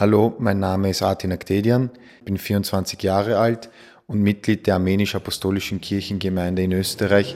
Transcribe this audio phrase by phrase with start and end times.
[0.00, 1.90] Hallo, mein Name ist Artin Aktedian,
[2.24, 3.68] bin 24 Jahre alt
[4.06, 7.34] und Mitglied der Armenisch-Apostolischen Kirchengemeinde in Österreich.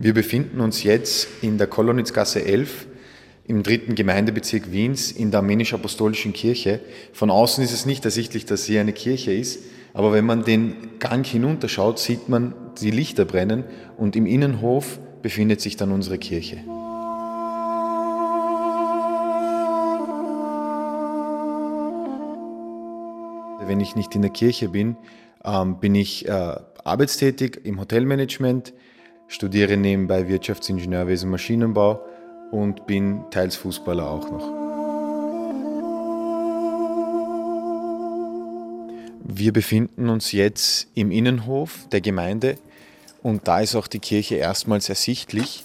[0.00, 2.88] Wir befinden uns jetzt in der Kolonitzgasse 11
[3.46, 6.80] im dritten Gemeindebezirk Wiens in der Armenisch-Apostolischen Kirche.
[7.12, 9.60] Von außen ist es nicht ersichtlich, dass hier eine Kirche ist,
[9.92, 13.62] aber wenn man den Gang hinunterschaut, sieht man die Lichter brennen
[13.96, 16.58] und im Innenhof befindet sich dann unsere Kirche.
[23.66, 24.98] Wenn ich nicht in der Kirche bin,
[25.42, 28.74] ähm, bin ich äh, arbeitstätig im Hotelmanagement,
[29.26, 32.04] studiere nebenbei Wirtschaftsingenieurwesen Maschinenbau
[32.50, 34.52] und bin teils Fußballer auch noch.
[39.24, 42.56] Wir befinden uns jetzt im Innenhof der Gemeinde
[43.24, 45.64] und da ist auch die Kirche erstmals ersichtlich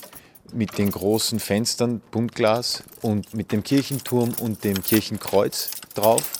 [0.54, 6.32] mit den großen Fenstern, Buntglas und mit dem Kirchenturm und dem Kirchenkreuz drauf.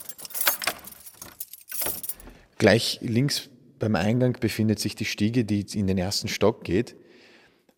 [2.58, 6.96] Gleich links beim Eingang befindet sich die Stiege, die in den ersten Stock geht.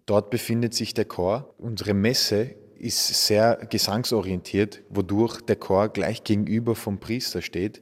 [0.06, 1.56] Dort befindet sich der Chor.
[1.58, 7.82] Unsere Messe ist sehr gesangsorientiert, wodurch der Chor gleich gegenüber vom Priester steht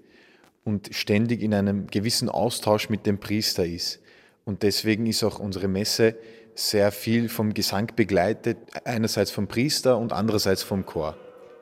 [0.64, 4.00] und ständig in einem gewissen Austausch mit dem Priester ist.
[4.50, 6.16] Und deswegen ist auch unsere Messe
[6.56, 11.16] sehr viel vom Gesang begleitet, einerseits vom Priester und andererseits vom Chor.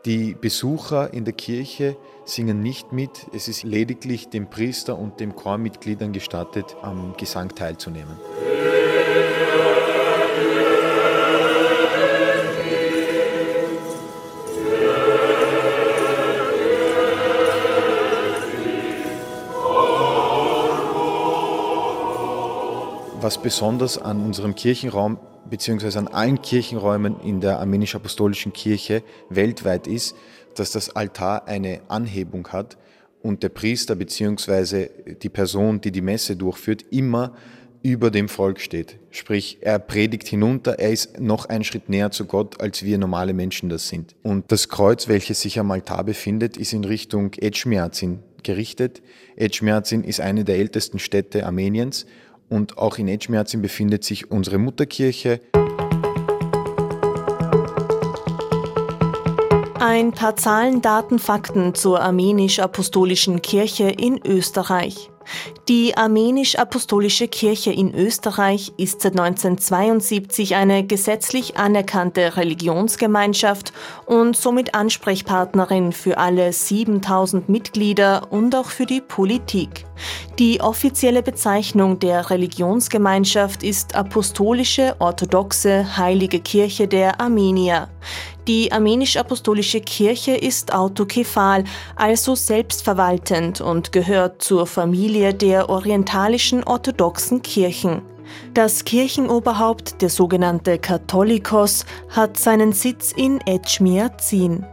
[0.05, 5.35] Die Besucher in der Kirche singen nicht mit, es ist lediglich dem Priester und dem
[5.35, 8.17] Chormitgliedern gestattet, am Gesang teilzunehmen.
[23.21, 25.17] Was besonders an unserem Kirchenraum
[25.49, 30.15] beziehungsweise an allen Kirchenräumen in der armenisch-apostolischen Kirche weltweit ist,
[30.55, 32.77] dass das Altar eine Anhebung hat
[33.23, 34.89] und der Priester beziehungsweise
[35.21, 37.33] die Person, die die Messe durchführt, immer
[37.81, 38.99] über dem Volk steht.
[39.09, 43.33] Sprich, er predigt hinunter, er ist noch einen Schritt näher zu Gott, als wir normale
[43.33, 44.15] Menschen das sind.
[44.23, 49.01] Und das Kreuz, welches sich am Altar befindet, ist in Richtung Etschmiazin gerichtet.
[49.35, 52.05] Etschmiazin ist eine der ältesten Städte Armeniens
[52.49, 55.39] und auch in Etschmerzin befindet sich unsere Mutterkirche.
[59.79, 65.09] Ein paar Zahlen, Daten, Fakten zur armenisch-apostolischen Kirche in Österreich.
[65.69, 73.73] Die Armenisch-Apostolische Kirche in Österreich ist seit 1972 eine gesetzlich anerkannte Religionsgemeinschaft
[74.05, 79.83] und somit Ansprechpartnerin für alle 7000 Mitglieder und auch für die Politik.
[80.39, 87.89] Die offizielle Bezeichnung der Religionsgemeinschaft ist Apostolische Orthodoxe Heilige Kirche der Armenier.
[88.47, 91.65] Die armenisch-apostolische Kirche ist autokephal,
[91.97, 98.01] also selbstverwaltend und gehört zur Familie der orientalischen orthodoxen Kirchen.
[98.53, 104.65] Das Kirchenoberhaupt, der sogenannte Katholikos, hat seinen Sitz in Etschmiazin.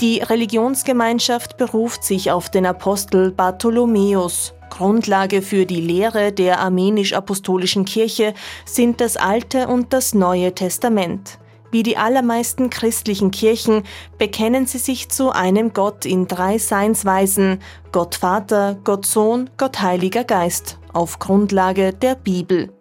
[0.00, 4.54] Die Religionsgemeinschaft beruft sich auf den Apostel Bartholomäus.
[4.70, 11.38] Grundlage für die Lehre der armenisch-apostolischen Kirche sind das Alte und das Neue Testament.
[11.70, 13.82] Wie die allermeisten christlichen Kirchen
[14.18, 17.60] bekennen sie sich zu einem Gott in drei Seinsweisen,
[17.92, 22.72] Gott Vater, Gott Sohn, Gott Heiliger Geist, auf Grundlage der Bibel.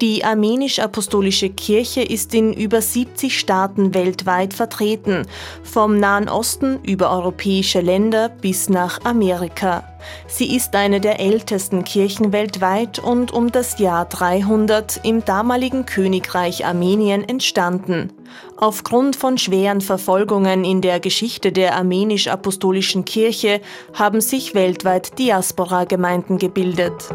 [0.00, 5.26] Die armenisch-apostolische Kirche ist in über 70 Staaten weltweit vertreten,
[5.62, 9.93] vom Nahen Osten über europäische Länder bis nach Amerika.
[10.26, 16.64] Sie ist eine der ältesten Kirchen weltweit und um das Jahr 300 im damaligen Königreich
[16.64, 18.12] Armenien entstanden.
[18.56, 23.60] Aufgrund von schweren Verfolgungen in der Geschichte der armenisch-apostolischen Kirche
[23.92, 27.10] haben sich weltweit Diaspora-Gemeinden gebildet.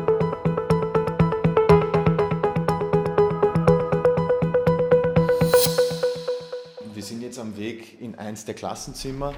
[6.93, 9.33] Wir sind jetzt am Weg in eins der Klassenzimmer.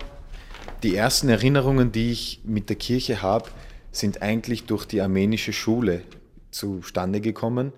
[0.83, 3.49] Die ersten Erinnerungen, die ich mit der Kirche habe,
[3.91, 6.03] sind eigentlich durch die armenische Schule
[6.49, 7.73] zustande gekommen.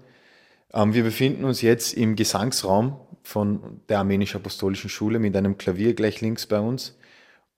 [0.73, 6.21] Ähm, wir befinden uns jetzt im Gesangsraum von der armenisch-apostolischen Schule mit einem Klavier gleich
[6.21, 6.97] links bei uns.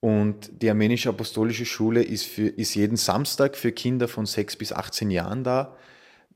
[0.00, 5.10] Und die armenisch-apostolische Schule ist, für, ist jeden Samstag für Kinder von 6 bis 18
[5.10, 5.74] Jahren da.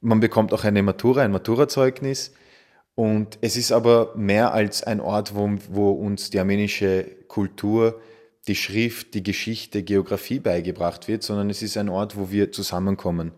[0.00, 2.32] Man bekommt auch eine Matura, ein Maturazeugnis.
[2.94, 8.00] Und es ist aber mehr als ein Ort, wo, wo uns die armenische Kultur,
[8.48, 13.32] die Schrift, die Geschichte, Geografie beigebracht wird, sondern es ist ein Ort, wo wir zusammenkommen.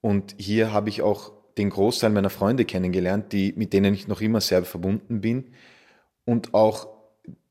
[0.00, 4.20] Und hier habe ich auch den Großteil meiner Freunde kennengelernt, die, mit denen ich noch
[4.20, 5.52] immer sehr verbunden bin.
[6.24, 6.88] Und auch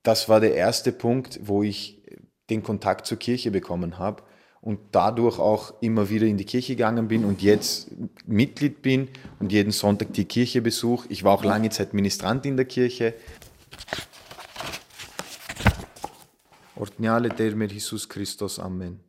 [0.04, 2.02] das war der erste Punkt, wo ich
[2.50, 4.24] den Kontakt zur Kirche bekommen habe
[4.62, 7.92] und dadurch auch immer wieder in die Kirche gegangen bin und jetzt
[8.26, 9.10] Mitglied bin
[9.40, 11.08] und jeden Sonntag die Kirche besuche.
[11.10, 13.14] Ich war auch lange Zeit Ministrant in der Kirche.
[16.79, 19.00] Ortniale der mir Jesus Christus Amen.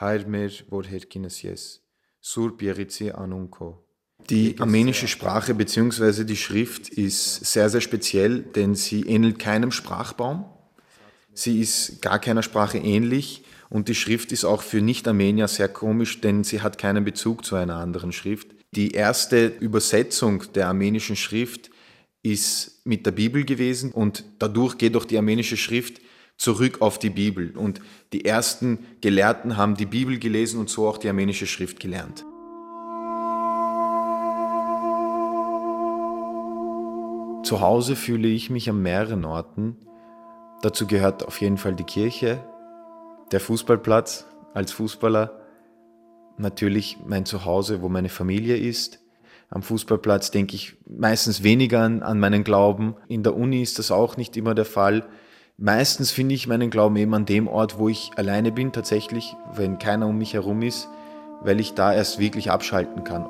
[0.00, 1.82] Heir mer vorherkines Jes.
[2.20, 3.84] Sur pierici anunco.
[4.30, 6.24] Die armenische Sprache bzw.
[6.24, 10.44] die Schrift ist sehr, sehr speziell, denn sie ähnelt keinem Sprachbaum.
[11.34, 16.20] Sie ist gar keiner Sprache ähnlich und die Schrift ist auch für Nicht-Armenier sehr komisch,
[16.20, 18.48] denn sie hat keinen Bezug zu einer anderen Schrift.
[18.72, 21.70] Die erste Übersetzung der armenischen Schrift
[22.22, 26.00] ist mit der Bibel gewesen und dadurch geht auch die armenische Schrift
[26.36, 27.56] zurück auf die Bibel.
[27.56, 27.80] Und
[28.12, 32.24] die ersten Gelehrten haben die Bibel gelesen und so auch die armenische Schrift gelernt.
[37.44, 39.76] Zu Hause fühle ich mich an mehreren Orten.
[40.62, 42.42] Dazu gehört auf jeden Fall die Kirche,
[43.32, 45.42] der Fußballplatz als Fußballer,
[46.38, 49.00] natürlich mein Zuhause, wo meine Familie ist.
[49.50, 52.96] Am Fußballplatz denke ich meistens weniger an, an meinen Glauben.
[53.08, 55.06] In der Uni ist das auch nicht immer der Fall.
[55.56, 59.78] Meistens finde ich meinen Glauben eben an dem Ort, wo ich alleine bin, tatsächlich, wenn
[59.78, 60.88] keiner um mich herum ist,
[61.42, 63.24] weil ich da erst wirklich abschalten kann.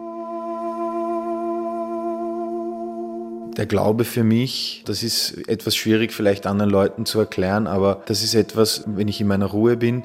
[3.59, 8.23] Der Glaube für mich, das ist etwas schwierig vielleicht anderen Leuten zu erklären, aber das
[8.25, 10.05] ist etwas, wenn ich in meiner Ruhe bin,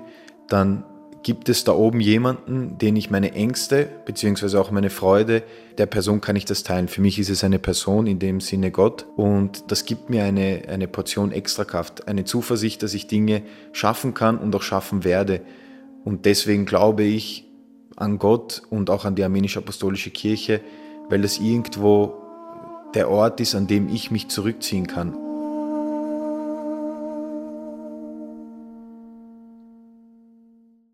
[0.50, 0.84] dann
[1.24, 5.44] gibt es da oben jemanden, den ich meine Ängste beziehungsweise auch meine Freude,
[5.78, 6.88] der Person kann ich das teilen.
[6.88, 9.06] Für mich ist es eine Person, in dem Sinne Gott.
[9.16, 13.42] Und das gibt mir eine, eine Portion Extrakraft, eine Zuversicht, dass ich Dinge
[13.74, 15.42] schaffen kann und auch schaffen werde.
[16.06, 17.46] Und deswegen glaube ich
[17.98, 20.62] an Gott und auch an die armenische apostolische Kirche,
[21.10, 22.14] weil das irgendwo
[22.96, 25.29] der Ort ist, an dem ich mich zurückziehen kann.